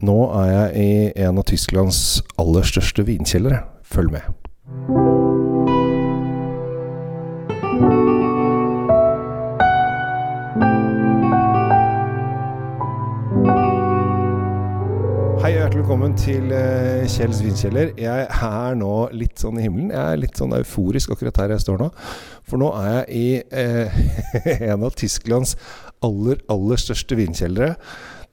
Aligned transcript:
Nå 0.00 0.14
er 0.32 0.46
jeg 0.48 0.68
i 0.80 1.24
en 1.26 1.36
av 1.36 1.44
Tysklands 1.44 2.22
aller 2.40 2.64
største 2.64 3.02
vinkjellere. 3.04 3.58
Følg 3.84 4.14
med. 4.14 4.28
Hei 15.42 15.50
hjertelig 15.58 15.82
velkommen 15.82 16.14
til 16.16 16.48
eh, 16.48 17.04
Kjells 17.04 17.42
vinkjeller. 17.44 17.92
Jeg 18.00 18.24
er 18.30 18.78
nå 18.80 18.94
litt 19.12 19.36
sånn 19.44 19.60
i 19.60 19.66
himmelen. 19.66 19.90
Jeg 19.92 20.00
er 20.00 20.22
litt 20.22 20.40
sånn 20.40 20.56
euforisk 20.56 21.12
akkurat 21.12 21.42
her 21.42 21.52
jeg 21.58 21.66
står 21.66 21.82
nå. 21.84 21.90
For 22.48 22.62
nå 22.62 22.72
er 22.80 22.88
jeg 22.94 23.20
i 23.20 23.28
eh, 23.52 24.00
en 24.70 24.88
av 24.88 24.96
Tysklands 24.96 25.58
aller, 26.00 26.40
aller 26.48 26.80
største 26.80 27.20
vinkjellere. 27.20 27.74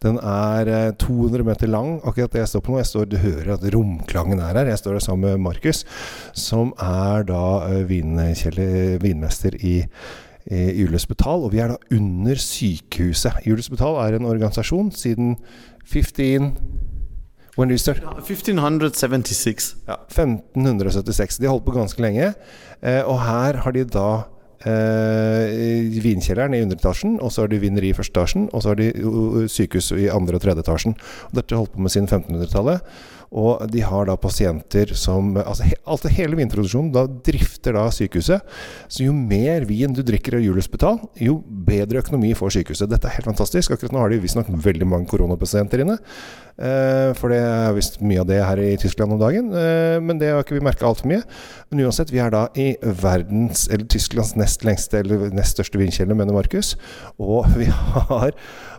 Den 0.04 0.20
er 0.21 0.70
eh, 0.70 0.91
200 1.02 1.45
meter 1.48 1.71
lang, 1.71 1.97
akkurat 2.05 2.34
det 2.34 2.43
jeg 2.43 2.52
står 2.54 2.64
på 2.66 2.73
nå. 2.73 2.79
Jeg 2.82 2.89
står, 2.91 3.09
du 3.09 3.18
hører 3.21 3.54
at 3.55 3.65
romklangen 3.74 4.42
er 4.43 4.60
her. 4.60 4.71
Jeg 4.71 4.82
står 4.82 4.97
der 4.97 5.05
sammen 5.07 5.29
med 5.29 5.43
Markus, 5.47 5.83
som 6.38 6.74
er 6.78 7.25
da 7.28 7.43
eh, 7.71 7.83
vinkjeller, 7.89 8.97
vinmester 9.04 9.57
i 9.60 9.82
i 10.47 10.86
Betal, 11.10 11.41
og 11.43 11.52
vi 11.52 11.60
er 11.60 11.74
da 11.74 11.75
under 11.91 12.39
sykehuset. 12.39 13.41
Julius 13.43 13.68
Betal 13.68 13.97
er 14.00 14.15
en 14.15 14.29
organisasjon 14.29 14.93
siden 14.96 15.33
15 15.83 16.54
When 17.57 17.71
you 17.71 17.77
start? 17.77 17.97
1576. 17.97 19.75
Ja, 19.88 19.96
1576. 20.07 21.38
De 21.38 21.46
har 21.46 21.55
holdt 21.55 21.66
på 21.66 21.74
ganske 21.74 22.02
lenge. 22.02 22.33
Eh, 22.83 23.02
og 23.02 23.18
her 23.25 23.57
har 23.64 23.74
de 23.74 23.83
da 23.83 24.10
eh, 24.66 26.00
vinkjelleren 26.04 26.56
i 26.57 26.64
underetasjen, 26.66 27.20
og 27.21 27.34
så 27.34 27.43
har 27.43 27.52
de 27.52 27.61
vineri 27.61 27.92
i 27.92 27.97
første 27.97 28.16
etasjen, 28.18 28.47
og 28.54 28.64
så 28.64 28.74
har 28.74 28.82
de 28.82 29.47
sykehus 29.52 29.92
i 29.97 30.10
andre 30.14 30.39
og 30.39 30.46
tredje 30.46 30.66
etasjen. 30.66 30.97
Og 31.30 31.38
dette 31.38 31.60
holdt 31.60 31.75
på 31.75 31.83
med 31.83 31.93
siden 31.93 32.09
1500-tallet. 32.09 32.81
Og 33.36 33.66
de 33.72 33.81
har 33.83 34.08
da 34.08 34.16
pasienter 34.16 34.94
som 34.95 35.36
Altså, 35.38 35.66
he, 35.67 35.75
altså 35.86 36.11
hele 36.11 36.38
vinproduksjonen 36.39 36.94
da 36.95 37.03
drifter 37.08 37.75
da 37.75 37.88
sykehuset. 37.91 38.44
Så 38.88 39.03
jo 39.03 39.14
mer 39.16 39.67
vin 39.67 39.94
du 39.94 40.02
drikker 40.05 40.38
av 40.38 40.44
Julius 40.44 40.69
Betal, 40.71 40.99
jo 41.19 41.38
bedre 41.45 42.02
økonomi 42.02 42.33
får 42.38 42.55
sykehuset. 42.58 42.89
Dette 42.92 43.09
er 43.09 43.17
helt 43.17 43.27
fantastisk. 43.27 43.73
Akkurat 43.75 43.95
nå 43.95 44.02
har 44.02 44.14
de 44.14 44.21
visstnok 44.23 44.49
veldig 44.49 44.88
mange 44.88 45.09
koronapasienter 45.11 45.83
inne. 45.83 45.97
Eh, 46.58 47.11
for 47.17 47.30
det 47.30 47.42
er 47.44 47.75
visst 47.75 47.99
mye 48.02 48.23
av 48.23 48.30
det 48.30 48.39
her 48.42 48.61
i 48.64 48.71
Tyskland 48.80 49.14
om 49.14 49.21
dagen. 49.21 49.52
Eh, 49.52 49.99
men 50.02 50.21
det 50.21 50.31
har 50.31 50.45
ikke 50.45 50.58
vi 50.58 50.64
merka 50.66 50.88
altfor 50.88 51.11
mye. 51.11 51.21
Men 51.69 51.83
uansett, 51.86 52.14
vi 52.14 52.23
er 52.23 52.33
da 52.33 52.47
i 52.58 52.71
verdens, 52.81 53.67
eller 53.67 53.86
Tysklands 53.92 54.38
nest 54.39 54.46
lengste, 54.65 54.99
eller 55.03 55.29
nest 55.35 55.57
største 55.57 55.79
vinkjeller, 55.81 56.15
mener 56.15 56.33
Markus. 56.33 56.75
Og 57.19 57.45
vi 57.57 57.65
har 57.71 58.31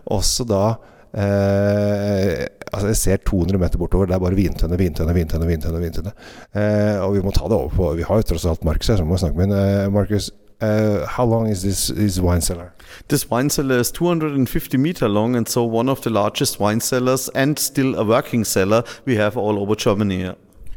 også 0.05 0.47
da 0.49 0.63
Eh, 1.09 2.45
altså 2.73 2.87
Jeg 2.87 2.97
ser 2.97 3.17
200 3.17 3.57
meter 3.57 3.77
bortover. 3.77 4.05
Det 4.05 4.15
er 4.15 4.19
bare 4.19 4.35
vintønne, 4.35 4.77
vintønne, 4.77 5.13
vintønne. 5.13 5.47
vintønne, 5.47 5.79
vintønne. 5.81 6.11
Eh, 6.53 6.99
og 7.01 7.15
vi 7.15 7.21
må 7.21 7.31
ta 7.31 7.49
det 7.49 7.57
over 7.57 7.69
på 7.69 7.93
Vi 7.97 8.05
har 8.05 8.15
jo 8.15 8.21
tross 8.21 8.45
alt 8.45 8.63
Markus 8.63 8.87
her, 8.87 8.95
så 8.97 9.03
vi 9.03 9.09
må 9.09 9.17
snakke 9.17 9.37
med 9.37 9.55
ham. 9.55 9.93
Markus. 9.93 10.31
Uh, 10.61 11.07
how 11.07 11.23
long 11.23 11.47
is 11.47 11.61
this 11.61 12.19
wine 12.19 12.41
cellar? 12.41 12.73
This 13.07 13.31
wine 13.31 13.49
cellar 13.49 13.79
is 13.79 13.91
250 13.91 14.77
meter 14.77 15.07
long 15.07 15.37
and 15.37 15.47
so 15.47 15.63
one 15.63 15.87
of 15.89 16.01
the 16.01 16.09
largest 16.09 16.59
wine 16.59 16.81
cellars 16.81 17.29
and 17.29 17.57
still 17.57 17.95
a 17.95 18.03
working 18.03 18.45
cellar 18.45 18.81
we 19.05 19.15
have 19.15 19.37
all 19.37 19.57
over 19.57 19.73
Germany. 19.75 20.33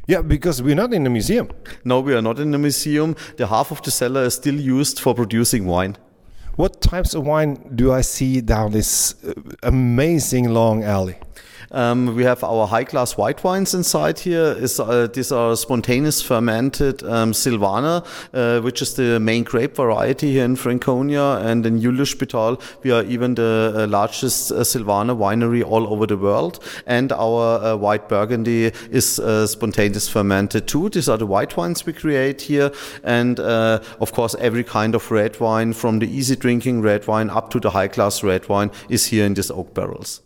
Yeah, 0.07 0.23
because 0.23 0.61
we're 0.61 0.75
not 0.75 0.93
in 0.93 1.07
a 1.07 1.11
museum. 1.11 1.49
No, 1.85 2.01
we 2.01 2.15
are 2.15 2.23
not 2.23 2.41
in 2.41 2.53
a 2.55 2.59
museum. 2.59 3.15
The 3.37 3.47
half 3.47 3.71
of 3.71 3.83
the 3.83 3.91
cellar 3.91 4.25
is 4.25 4.35
still 4.35 4.59
used 4.59 4.99
for 4.99 5.15
producing 5.15 5.67
wine. 5.67 5.97
What 6.57 6.81
types 6.81 7.15
of 7.15 7.25
wine 7.25 7.71
do 7.77 7.93
I 7.93 8.01
see 8.01 8.41
down 8.41 8.73
this 8.73 9.15
uh, 9.25 9.33
amazing 9.63 10.53
long 10.53 10.83
alley? 10.83 11.17
Um, 11.73 12.15
we 12.15 12.25
have 12.25 12.45
our 12.45 12.67
high 12.67 12.85
class 12.85 13.17
white 13.17 13.43
wines 13.43 13.75
inside 13.75 14.19
here. 14.19 14.55
Is, 14.59 14.79
uh, 14.79 15.09
these 15.13 15.33
are 15.33 15.57
spontaneous 15.57 16.21
fermented 16.21 17.03
um, 17.03 17.33
Silvaner, 17.33 18.05
uh, 18.35 18.61
which 18.61 18.83
is 18.83 18.95
the 18.95 19.19
main 19.19 19.43
grape 19.43 19.77
variety 19.77 20.33
here 20.33 20.45
in 20.45 20.57
Franconia. 20.57 21.39
And 21.39 21.65
in 21.65 21.81
Julius-Spital, 21.81 22.61
we 22.83 22.91
are 22.91 23.03
even 23.05 23.35
the 23.35 23.73
uh, 23.75 23.87
largest 23.87 24.53
uh, 24.53 24.57
Silvaner 24.57 25.17
winery 25.17 25.65
all 25.65 25.93
over 25.93 26.07
the 26.07 26.19
world. 26.19 26.63
And 26.87 27.11
our 27.13 27.63
uh, 27.63 27.77
white 27.77 28.09
Burgundy 28.09 28.73
is 28.91 29.19
uh, 29.19 29.47
spontaneous 29.47 30.09
fermented 30.09 30.69
too. 30.69 30.91
These 30.91 31.09
are 31.09 31.17
the 31.17 31.27
white 31.27 31.57
wines 31.57 31.87
we 31.87 31.93
create 31.93 32.43
here. 32.43 32.71
And 33.03 33.41
of 33.41 34.13
course, 34.13 34.35
every 34.39 34.65
kind 34.65 34.95
of 34.95 35.11
red 35.11 35.41
wine, 35.41 35.73
from 35.73 35.99
the 35.99 36.07
easy 36.07 36.37
drinking 36.37 36.83
red 36.83 37.07
wine 37.07 37.31
up 37.31 37.51
to 37.51 37.61
the 37.61 37.71
high 37.71 37.89
class 37.89 38.23
red 38.23 38.49
wine, 38.49 38.71
is 38.89 39.07
here 39.07 39.25
in 39.25 39.35
these 39.35 39.51
oak 39.51 39.75
barrels. 39.75 40.21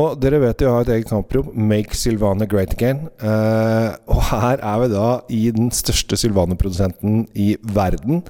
Og 0.00 0.16
dere 0.16 0.40
vet 0.40 0.62
jo 0.64 0.70
har 0.72 0.86
et 0.86 0.94
eget 0.94 1.10
kamprop, 1.10 1.50
'Make 1.52 1.96
Sylvane 1.96 2.46
Great 2.48 2.72
Again'. 2.72 3.10
Uh, 3.20 3.92
og 4.08 4.22
her 4.30 4.56
er 4.56 4.80
vi 4.80 4.88
da 4.94 5.08
i 5.28 5.50
den 5.50 5.70
største 5.70 6.16
sylvaneprodusenten 6.16 7.26
i 7.34 7.56
verden. 7.62 8.22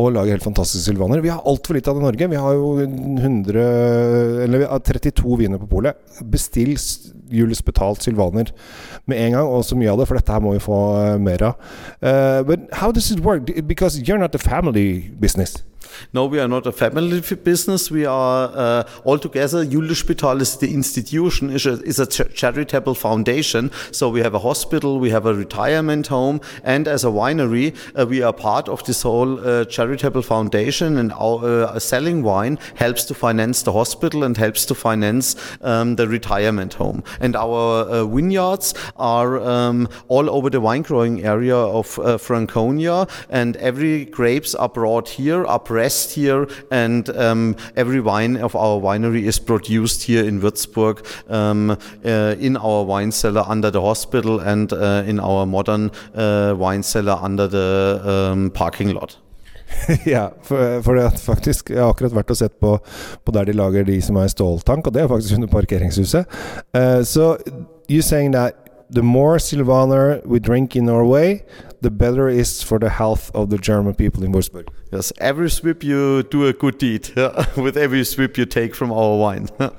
Og 0.00 0.12
lager 0.12 0.32
helt 0.32 0.44
fantastiske 0.44 0.88
sylvaner. 0.88 1.20
Vi 1.20 1.28
har 1.28 1.44
altfor 1.44 1.74
lite 1.74 1.90
av 1.90 1.96
det 1.96 2.02
i 2.02 2.04
Norge. 2.04 2.30
Vi 2.30 2.36
har 2.40 2.52
jo 2.52 2.78
100, 2.80 3.60
eller 4.42 4.58
vi 4.58 4.64
har 4.64 4.78
32 4.78 5.38
viner 5.38 5.58
på 5.58 5.68
polet. 5.68 5.94
Bestill 6.24 6.78
Julius 7.30 7.62
betalt 7.62 8.02
sylvaner 8.02 8.50
med 9.06 9.20
en 9.20 9.32
gang, 9.32 9.46
og 9.46 9.64
så 9.64 9.76
mye 9.76 9.92
av 9.92 9.98
det, 9.98 10.08
for 10.08 10.16
dette 10.16 10.32
her 10.32 10.40
må 10.40 10.54
vi 10.56 10.64
få 10.64 10.78
uh, 10.96 11.18
mer 11.20 11.42
av. 11.42 11.60
Uh, 12.00 12.42
but 12.42 12.60
how 12.72 12.90
does 12.90 13.10
it 13.10 13.20
work? 13.20 13.44
Because 13.66 14.00
you're 14.00 14.18
not 14.18 14.34
a 14.34 14.38
family 14.38 15.10
business. 15.20 15.62
No, 16.12 16.26
we 16.26 16.38
are 16.38 16.48
not 16.48 16.66
a 16.66 16.72
family 16.72 17.20
business. 17.20 17.90
We 17.90 18.06
are 18.06 18.50
uh, 18.54 18.84
all 19.04 19.18
together. 19.18 19.64
Julius-Spital 19.64 20.40
is 20.40 20.56
the 20.56 20.72
institution, 20.72 21.50
is 21.50 21.66
a, 21.66 21.82
is 21.82 21.98
a 21.98 22.06
charitable 22.06 22.94
foundation. 22.94 23.70
So 23.90 24.08
we 24.08 24.20
have 24.20 24.34
a 24.34 24.38
hospital, 24.38 24.98
we 24.98 25.10
have 25.10 25.26
a 25.26 25.34
retirement 25.34 26.06
home, 26.08 26.40
and 26.64 26.88
as 26.88 27.04
a 27.04 27.08
winery, 27.08 27.74
uh, 27.98 28.06
we 28.06 28.22
are 28.22 28.32
part 28.32 28.68
of 28.68 28.84
this 28.84 29.02
whole 29.02 29.40
uh, 29.40 29.64
charitable 29.64 30.22
foundation. 30.22 30.98
And 30.98 31.12
our 31.12 31.64
uh, 31.64 31.78
selling 31.78 32.22
wine 32.22 32.58
helps 32.74 33.04
to 33.04 33.14
finance 33.14 33.62
the 33.62 33.72
hospital 33.72 34.24
and 34.24 34.36
helps 34.36 34.66
to 34.66 34.74
finance 34.74 35.36
um, 35.62 35.96
the 35.96 36.08
retirement 36.08 36.74
home. 36.74 37.02
And 37.20 37.36
our 37.36 37.84
uh, 37.84 38.04
vineyards 38.04 38.74
are 38.96 39.40
um, 39.40 39.88
all 40.08 40.30
over 40.30 40.50
the 40.50 40.60
wine 40.60 40.82
growing 40.82 41.24
area 41.24 41.56
of 41.56 41.98
uh, 41.98 42.18
Franconia, 42.18 43.06
and 43.30 43.56
every 43.56 44.04
grapes 44.04 44.54
are 44.54 44.68
brought 44.68 45.08
here, 45.08 45.44
are 45.46 45.60
pressed 45.82 46.14
here, 46.14 46.46
and 46.70 47.08
um, 47.10 47.56
every 47.76 48.00
wine 48.00 48.36
of 48.36 48.54
our 48.54 48.80
winery 48.80 49.26
is 49.26 49.40
produced 49.40 50.04
here 50.04 50.24
in 50.24 50.40
Würzburg 50.40 51.02
um, 51.28 51.70
uh, 52.04 52.36
in 52.38 52.56
our 52.56 52.84
wine 52.84 53.10
cellar 53.10 53.44
under 53.48 53.70
the 53.70 53.80
hospital 53.80 54.40
and 54.40 54.72
uh, 54.72 55.02
in 55.06 55.18
our 55.18 55.44
modern 55.46 55.90
uh, 56.14 56.54
wine 56.56 56.82
cellar 56.82 57.18
under 57.20 57.48
the 57.48 58.00
um, 58.04 58.50
parking 58.50 58.94
lot. 58.94 59.18
ja, 60.04 60.30
for, 60.42 60.82
for 60.82 60.94
det 60.94 61.20
faktisk 61.24 61.70
Jeg 61.70 61.80
har 61.80 61.94
akkurat 61.94 62.12
vært 62.12 62.30
og 62.30 62.36
sett 62.36 62.58
på, 62.60 62.74
på 63.24 63.32
der 63.32 63.48
de 63.48 63.54
lager 63.56 63.86
de 63.88 63.96
som 64.04 64.18
er 64.20 64.28
ståltank, 64.28 64.86
og 64.86 64.94
det 64.94 65.02
er 65.02 65.08
faktisk 65.10 65.34
under 65.40 65.48
parkeringshuset. 65.48 66.28
Uh, 66.76 67.02
so 67.02 67.36
you're 67.88 68.06
saying 68.06 68.36
that 68.36 68.61
the 68.92 69.02
more 69.02 69.38
Silvaner 69.38 70.24
we 70.26 70.38
drink 70.38 70.76
in 70.76 70.86
Norway, 70.86 71.44
the 71.80 71.90
better 71.90 72.28
it 72.28 72.38
is 72.38 72.62
for 72.62 72.78
the 72.78 72.90
health 72.90 73.30
of 73.34 73.50
the 73.50 73.58
German 73.58 73.94
people 73.94 74.22
in 74.22 74.32
Wolfsburg. 74.32 74.68
Yes, 74.92 75.12
every 75.18 75.50
swip 75.50 75.82
you 75.82 76.22
do 76.22 76.46
a 76.46 76.52
good 76.52 76.78
deed. 76.78 77.10
With 77.56 77.76
every 77.76 78.04
swip 78.04 78.36
you 78.36 78.46
take 78.46 78.74
from 78.74 78.92
our 78.92 79.16
wine. 79.16 79.48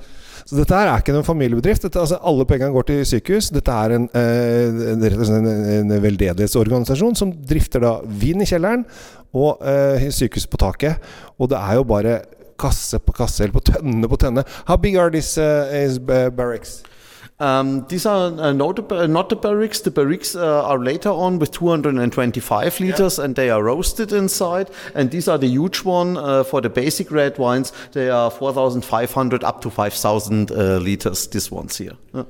Så 0.44 0.58
dette 0.58 0.76
her 0.76 0.90
er 0.90 1.00
ikke 1.00 1.14
noen 1.14 1.24
familiebedrift. 1.24 1.86
Dette, 1.86 1.96
altså, 1.96 2.18
alle 2.20 2.44
pengene 2.44 2.74
går 2.74 2.84
til 2.90 2.98
sykehus. 3.08 3.46
Dette 3.54 3.72
er 3.72 3.94
en, 3.96 4.08
eh, 4.12 4.90
en, 4.92 5.46
en 5.72 5.94
veldedighetsorganisasjon 6.04 7.16
som 7.16 7.32
drifter 7.48 7.80
da 7.80 7.94
vin 8.04 8.44
i 8.44 8.48
kjelleren 8.50 8.84
og 9.32 9.64
eh, 9.64 10.04
sykehus 10.12 10.44
på 10.52 10.60
taket. 10.60 11.00
Og 11.40 11.48
det 11.48 11.56
er 11.56 11.78
jo 11.78 11.86
bare 11.88 12.18
kasse 12.60 13.00
på 13.00 13.14
kasse, 13.16 13.46
eller 13.46 13.56
på 13.56 13.64
tønne 13.72 14.10
på 14.10 14.18
tønne. 14.20 14.44
How 14.68 14.76
big 14.76 14.98
are 15.00 15.10
these 15.10 15.40
uh, 15.40 16.28
barracks? 16.30 16.82
Um, 17.40 17.84
these 17.88 18.06
are 18.06 18.26
uh, 18.26 18.52
not, 18.52 18.88
the, 18.88 19.08
not 19.08 19.28
the 19.28 19.36
barracks. 19.36 19.80
The 19.80 19.90
uh, 20.36 20.68
are 20.68 20.78
later 20.78 21.10
on 21.10 21.38
with 21.38 21.50
225 21.50 22.80
liters 22.80 23.18
yeah. 23.18 23.24
and 23.24 23.34
they 23.34 23.50
are 23.50 23.62
roasted 23.62 24.12
inside. 24.12 24.70
And 24.94 25.10
these 25.10 25.26
are 25.26 25.38
the 25.38 25.48
huge 25.48 25.82
one 25.82 26.16
uh, 26.16 26.44
for 26.44 26.60
the 26.60 26.70
basic 26.70 27.10
red 27.10 27.38
wines. 27.38 27.72
They 27.92 28.08
are 28.08 28.30
4,500 28.30 29.42
up 29.42 29.60
to 29.62 29.70
5,000 29.70 30.50
uh, 30.50 30.78
liters, 30.78 31.26
these 31.26 31.50
ones 31.50 31.76
here. 31.78 31.96
Yeah. 32.12 32.24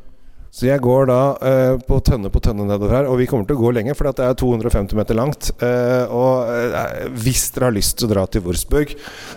Så 0.54 0.68
jeg 0.68 0.78
går 0.84 1.08
da 1.10 1.20
eh, 1.42 1.76
på 1.82 1.96
tønne 2.06 2.30
på 2.30 2.38
tønne 2.44 2.62
nedover 2.68 2.92
her, 2.94 3.08
og 3.10 3.18
vi 3.18 3.26
kommer 3.26 3.46
til 3.48 3.56
å 3.56 3.62
gå 3.64 3.72
lenge, 3.74 3.94
for 3.98 4.06
det 4.06 4.22
er 4.22 4.36
250 4.38 4.94
meter 4.94 5.16
langt. 5.18 5.48
Eh, 5.58 6.12
og 6.14 6.52
eh, 6.54 7.08
hvis 7.24 7.48
dere 7.56 7.72
har 7.72 7.74
lyst 7.74 7.96
til 7.98 8.06
å 8.06 8.12
dra 8.12 8.22
til 8.30 8.44
Wurzburg, 8.44 8.92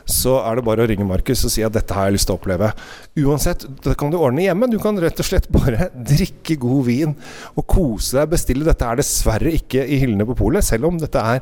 så 0.06 0.36
er 0.44 0.60
det 0.60 0.66
bare 0.68 0.86
å 0.86 0.90
ringe 0.92 1.08
Markus 1.10 1.42
og 1.48 1.54
si 1.56 1.64
at 1.66 1.74
dette 1.74 1.98
har 1.98 2.12
jeg 2.12 2.20
lyst 2.20 2.30
til 2.30 2.36
å 2.36 2.38
oppleve. 2.38 2.70
Uansett, 3.18 3.66
det 3.82 3.96
kan 3.98 4.14
du 4.14 4.20
ordne 4.20 4.46
hjemme. 4.46 4.70
Du 4.70 4.78
kan 4.84 5.00
rett 5.02 5.18
og 5.18 5.26
slett 5.26 5.50
bare 5.50 5.88
drikke 6.12 6.60
god 6.62 6.86
vin 6.86 7.18
og 7.56 7.66
kose 7.66 8.20
deg. 8.20 8.30
Bestille. 8.36 8.68
Dette 8.70 8.86
er 8.86 9.02
dessverre 9.02 9.56
ikke 9.58 9.88
i 9.90 9.98
hyllene 10.04 10.30
på 10.30 10.38
polet, 10.38 10.70
selv 10.70 10.92
om 10.92 11.02
dette 11.02 11.18
er 11.18 11.42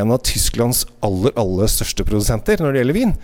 en 0.00 0.16
av 0.16 0.22
Tysklands 0.26 0.82
aller, 1.06 1.30
aller 1.38 1.70
største 1.70 2.02
produsenter 2.08 2.58
når 2.58 2.74
det 2.74 2.82
gjelder 2.82 2.98
vin. 2.98 3.14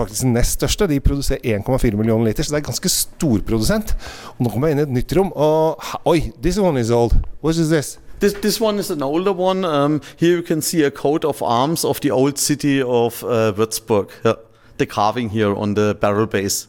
Faktisk 0.00 0.30
nest 0.32 0.56
største. 0.56 0.88
De 0.88 1.02
produserer 1.04 1.60
1,4 1.60 2.00
millioner 2.00 2.30
liter, 2.30 2.46
så 2.46 2.56
det 2.56 2.62
er 2.62 2.68
ganske 2.72 2.96
stor 2.96 3.44
produsent. 3.44 3.96
Og 4.38 4.46
nå 4.46 4.53
kommer 4.54 5.76
Oi, 6.06 6.32
this 6.40 6.58
one 6.58 6.76
is 6.76 6.90
old. 6.90 7.26
What 7.40 7.56
is 7.56 7.70
this? 7.70 7.98
This, 8.20 8.34
this 8.34 8.60
one 8.60 8.78
is 8.78 8.90
an 8.90 9.02
older 9.02 9.32
one. 9.32 9.64
Um, 9.64 10.00
here 10.16 10.36
you 10.36 10.42
can 10.42 10.62
see 10.62 10.82
a 10.84 10.90
coat 10.90 11.24
of 11.24 11.42
arms 11.42 11.84
of 11.84 12.00
the 12.00 12.10
old 12.10 12.38
city 12.38 12.80
of 12.80 13.22
uh, 13.24 13.52
Würzburg. 13.52 14.10
Yeah. 14.24 14.34
The 14.78 14.86
carving 14.86 15.30
here 15.30 15.54
on 15.54 15.74
the 15.74 15.96
barrel 16.00 16.26
base. 16.26 16.68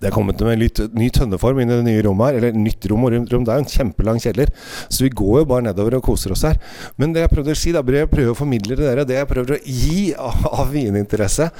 Det 0.00 0.08
er 0.08 0.14
kommet 0.14 0.40
med 0.44 0.60
litt 0.60 0.80
ny 0.96 1.10
tønneform 1.12 1.60
inn 1.60 1.70
i 1.70 1.76
det 1.76 1.86
nye 1.86 2.02
rommet 2.06 2.30
her. 2.30 2.38
Eller 2.38 2.56
nytt 2.56 2.86
rom 2.90 3.04
og 3.06 3.12
rom. 3.14 3.26
Det 3.28 3.52
er 3.52 3.60
jo 3.60 3.64
en 3.64 3.70
kjempelang 3.70 4.20
kjeller. 4.22 4.52
Så 4.88 5.04
vi 5.04 5.12
går 5.12 5.42
jo 5.42 5.48
bare 5.50 5.66
nedover 5.66 5.98
og 5.98 6.06
koser 6.06 6.32
oss 6.34 6.44
her. 6.48 6.58
Men 7.00 7.12
det 7.14 7.24
jeg 7.24 7.32
prøvde 7.34 7.54
å 7.54 7.58
si, 7.58 7.74
da 7.74 7.84
prøver 7.84 8.22
jeg 8.24 8.32
å 8.32 8.38
formidle 8.38 8.78
til 8.78 8.84
dere, 8.84 9.06
det 9.08 9.18
jeg 9.18 9.30
prøver 9.30 9.56
å 9.56 9.60
gi 9.62 10.00
av, 10.16 10.48
av 10.62 10.72
vininteresse, 10.74 11.50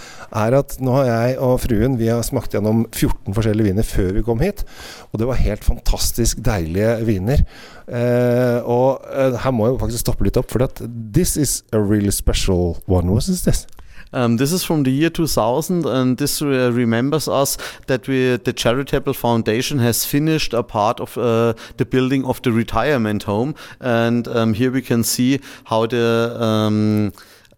er 0.44 0.59
at 0.59 0.79
nå 0.82 0.97
har 0.99 1.11
jeg 1.11 1.38
og 1.44 1.61
fruen 1.62 1.99
vi 2.00 2.11
har 2.11 2.25
smakt 2.26 2.56
gjennom 2.56 2.85
14 2.88 3.37
forskjellige 3.37 3.71
viner 3.71 3.88
før 3.88 4.11
vi 4.19 4.26
kom 4.26 4.43
hit. 4.44 4.65
Og 5.12 5.21
det 5.21 5.29
var 5.31 5.43
helt 5.44 5.69
fantastisk 5.69 6.41
deilige 6.44 6.97
viner. 7.06 7.44
Eh, 7.85 8.59
og 8.65 9.05
eh, 9.12 9.37
her 9.44 9.55
må 9.55 9.69
jeg 9.69 9.81
faktisk 9.85 10.06
stoppe 10.06 10.26
litt 10.26 10.41
opp, 10.41 10.49
for 10.53 10.65
at 10.65 10.81
this 10.85 11.37
is 11.37 11.61
a 11.73 11.81
really 11.81 12.12
special 12.15 12.79
one. 12.88 13.12
What 13.12 13.29
is 13.29 13.44
this? 13.44 13.67
Um, 14.12 14.36
this 14.36 14.52
is 14.52 14.64
from 14.64 14.82
the 14.84 14.90
year 14.90 15.10
2000, 15.10 15.86
and 15.86 16.16
this 16.18 16.40
uh, 16.40 16.70
remembers 16.72 17.28
us 17.28 17.58
that 17.86 18.06
we, 18.06 18.36
the 18.36 18.52
charitable 18.52 19.14
foundation 19.14 19.78
has 19.78 20.04
finished 20.04 20.52
a 20.52 20.62
part 20.62 21.00
of 21.00 21.18
uh, 21.18 21.54
the 21.76 21.84
building 21.84 22.24
of 22.24 22.40
the 22.42 22.52
retirement 22.52 23.24
home, 23.24 23.54
and 23.80 24.28
um, 24.28 24.54
here 24.54 24.70
we 24.70 24.82
can 24.82 25.02
see 25.02 25.40
how 25.64 25.86
the 25.86 26.36
um, 26.40 27.12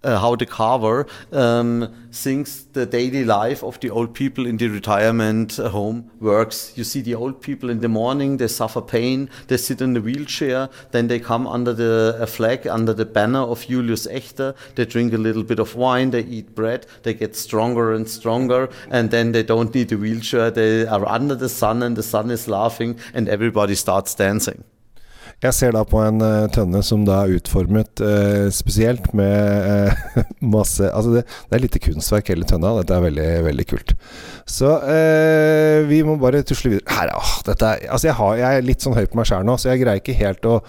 uh, 0.06 0.18
how 0.18 0.36
the 0.36 0.46
carver 0.46 1.06
um, 1.32 1.92
thinks 2.12 2.62
the 2.72 2.86
daily 2.86 3.24
life 3.24 3.62
of 3.64 3.78
the 3.80 3.90
old 3.90 4.14
people 4.14 4.46
in 4.46 4.56
the 4.56 4.68
retirement 4.68 5.56
home 5.56 6.10
works. 6.20 6.72
You 6.76 6.84
see 6.84 7.00
the 7.00 7.14
old 7.14 7.42
people 7.42 7.68
in 7.70 7.80
the 7.80 7.88
morning, 7.88 8.36
they 8.36 8.48
suffer 8.48 8.80
pain, 8.80 9.28
they 9.48 9.56
sit 9.56 9.80
in 9.80 9.94
the 9.94 10.00
wheelchair, 10.00 10.68
then 10.92 11.08
they 11.08 11.18
come 11.18 11.46
under 11.46 11.72
the 11.72 12.26
flag, 12.28 12.66
under 12.66 12.94
the 12.94 13.04
banner 13.04 13.40
of 13.40 13.66
Julius 13.66 14.06
Echter, 14.06 14.54
they 14.76 14.84
drink 14.84 15.12
a 15.12 15.18
little 15.18 15.42
bit 15.42 15.58
of 15.58 15.74
wine, 15.74 16.10
they 16.10 16.22
eat 16.22 16.54
bread, 16.54 16.86
they 17.02 17.14
get 17.14 17.34
stronger 17.34 17.92
and 17.92 18.08
stronger, 18.08 18.68
and 18.90 19.10
then 19.10 19.32
they 19.32 19.42
don't 19.42 19.74
need 19.74 19.90
a 19.92 19.96
wheelchair, 19.96 20.50
they 20.50 20.86
are 20.86 21.06
under 21.08 21.34
the 21.34 21.48
sun 21.48 21.82
and 21.82 21.96
the 21.96 22.02
sun 22.02 22.30
is 22.30 22.46
laughing 22.46 22.98
and 23.12 23.28
everybody 23.28 23.74
starts 23.74 24.14
dancing. 24.14 24.64
Jeg 25.44 25.52
ser 25.52 25.74
da 25.76 25.82
på 25.84 25.98
en 26.00 26.22
uh, 26.24 26.46
tønne 26.48 26.80
som 26.86 27.02
da 27.04 27.18
er 27.22 27.36
utformet 27.36 28.00
uh, 28.00 28.46
spesielt 28.54 29.10
med 29.16 29.90
uh, 29.92 30.22
masse 30.54 30.88
Altså 30.88 31.12
det, 31.12 31.26
det, 31.26 31.58
er 31.58 31.62
lite 31.62 31.82
kunstverk 31.84 32.30
hele 32.32 32.48
tønna. 32.48 32.72
Dette 32.80 32.96
er 32.96 33.04
veldig, 33.04 33.28
veldig 33.50 33.66
kult. 33.68 33.92
Så 34.48 34.70
vi 35.90 36.00
må 36.06 36.16
bare 36.22 36.44
tusle 36.46 36.72
videre. 36.72 36.88
Her, 36.94 37.12
åh, 37.18 37.32
dette 37.48 37.68
er, 37.68 37.84
altså 37.92 38.08
jeg, 38.08 38.16
har, 38.16 38.34
jeg, 38.40 38.56
er 38.56 38.66
litt 38.66 38.84
sånn 38.84 38.96
høy 38.96 39.04
på 39.10 39.18
meg 39.18 39.28
sjæl 39.28 39.46
nå, 39.46 39.56
så 39.58 39.72
jeg 39.72 39.82
greier 39.82 40.00
ikke 40.00 40.16
helt 40.16 40.48
å, 40.48 40.60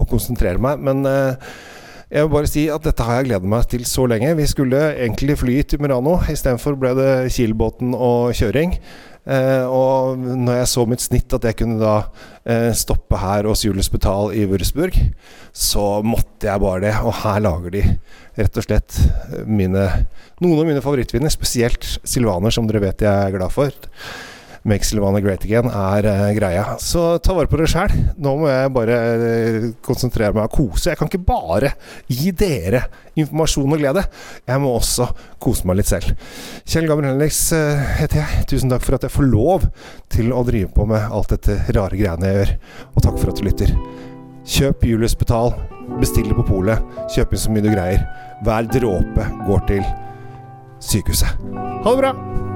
å 0.00 0.06
konsentrere 0.08 0.62
meg. 0.62 0.80
Men 0.82 1.04
jeg 2.06 2.22
vil 2.22 2.30
bare 2.30 2.46
si 2.50 2.68
at 2.70 2.84
dette 2.86 3.02
har 3.02 3.18
jeg 3.18 3.30
gledet 3.32 3.50
meg 3.50 3.66
til 3.70 3.82
så 3.88 4.04
lenge. 4.06 4.36
Vi 4.38 4.46
skulle 4.46 4.78
egentlig 4.94 5.38
fly 5.40 5.58
til 5.66 5.82
Murano. 5.82 6.20
Istedenfor 6.30 6.78
ble 6.78 6.92
det 6.94 7.10
Kiel-båten 7.34 7.96
og 7.98 8.30
kjøring. 8.38 8.76
Eh, 9.26 9.64
og 9.66 10.20
når 10.22 10.60
jeg 10.60 10.68
så 10.70 10.84
mitt 10.86 11.02
snitt, 11.02 11.34
at 11.34 11.48
jeg 11.48 11.56
kunne 11.58 11.80
da 11.80 11.96
eh, 12.46 12.70
stoppe 12.78 13.18
her 13.18 13.48
hos 13.50 13.64
Julius 13.66 13.90
Betal 13.90 14.30
i 14.38 14.44
Würzburg, 14.46 14.94
så 15.50 15.88
måtte 16.06 16.46
jeg 16.46 16.62
bare 16.62 16.84
det. 16.86 16.94
Og 17.02 17.10
her 17.24 17.42
lager 17.42 17.74
de 17.74 17.82
rett 18.38 18.62
og 18.62 18.68
slett 18.68 19.00
mine, 19.42 19.88
noen 20.38 20.62
av 20.62 20.70
mine 20.70 20.84
favorittviner, 20.84 21.34
spesielt 21.34 21.96
Silvaner, 22.06 22.54
som 22.54 22.70
dere 22.70 22.84
vet 22.86 23.02
jeg 23.02 23.10
er 23.10 23.34
glad 23.34 23.50
for. 23.50 23.74
Make 24.66 24.86
Silvana 24.86 25.20
Great 25.22 25.44
Again 25.46 25.68
er 25.70 26.06
uh, 26.10 26.28
greia. 26.34 26.64
Så 26.82 27.18
ta 27.22 27.34
vare 27.36 27.46
på 27.50 27.58
dere 27.60 27.70
sjæl. 27.70 27.92
Nå 28.18 28.32
må 28.40 28.48
jeg 28.50 28.72
bare 28.74 28.96
uh, 28.98 29.66
konsentrere 29.86 30.34
meg 30.34 30.48
og 30.48 30.56
kose. 30.56 30.90
Jeg 30.90 30.98
kan 30.98 31.10
ikke 31.10 31.22
bare 31.28 31.70
gi 32.10 32.32
dere 32.34 32.82
informasjon 33.16 33.76
og 33.76 33.80
glede. 33.80 34.02
Jeg 34.48 34.62
må 34.64 34.72
også 34.74 35.06
kose 35.42 35.68
meg 35.68 35.78
litt 35.80 35.90
selv. 35.92 36.16
Kjell 36.66 36.90
Gabriel 36.90 37.14
Henriks 37.14 37.44
uh, 37.54 37.84
heter 38.00 38.24
jeg. 38.24 38.42
Tusen 38.50 38.74
takk 38.74 38.82
for 38.86 38.98
at 38.98 39.06
jeg 39.06 39.14
får 39.14 39.30
lov 39.30 39.68
til 40.12 40.34
å 40.34 40.42
drive 40.48 40.72
på 40.74 40.88
med 40.90 41.06
alt 41.06 41.36
dette 41.36 41.60
rare 41.70 41.94
greiene 41.94 42.32
jeg 42.32 42.40
gjør. 42.40 42.54
Og 42.94 43.06
takk 43.06 43.22
for 43.22 43.30
at 43.30 43.38
du 43.38 43.46
lytter. 43.46 43.72
Kjøp 44.56 44.82
Julius 44.90 45.14
Betal. 45.18 45.54
Bestill 46.00 46.26
det 46.32 46.40
på 46.40 46.48
polet. 46.50 46.82
Kjøp 47.14 47.36
inn 47.36 47.44
så 47.46 47.54
mye 47.54 47.62
du 47.62 47.70
greier. 47.70 48.02
Hver 48.42 48.66
dråpe 48.74 49.30
går 49.46 49.64
til 49.70 49.86
sykehuset. 50.82 51.38
Ha 51.54 51.94
det 51.94 52.02
bra! 52.02 52.55